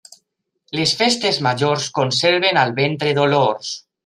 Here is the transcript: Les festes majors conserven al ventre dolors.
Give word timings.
Les 0.79 0.93
festes 1.01 1.37
majors 1.49 1.85
conserven 1.99 2.61
al 2.63 2.75
ventre 2.81 3.15
dolors. 3.23 3.73